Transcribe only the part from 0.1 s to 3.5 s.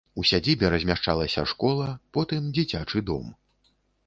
У сядзібе размяшчалася школа, потым дзіцячы дом.